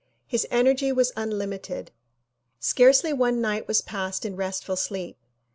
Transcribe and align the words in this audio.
His 0.25 0.47
energy 0.49 0.91
was 0.91 1.11
unlimited. 1.15 1.91
Scarcely 2.59 3.13
one 3.13 3.39
night 3.39 3.67
was 3.67 3.81
passed 3.81 4.25
in 4.25 4.35
restful 4.35 4.75
sleep. 4.75 5.15